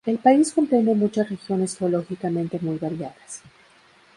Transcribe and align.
El 0.03 0.17
país 0.17 0.51
comprende 0.51 0.95
muchas 0.95 1.29
regiones 1.29 1.77
geológicamente 1.77 2.57
muy 2.59 2.79
variadas. 2.79 3.43